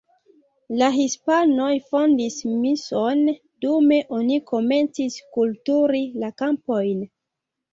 [0.81, 3.21] La hispanoj fondis mision,
[3.67, 7.07] dume oni komencis kulturi la kampojn.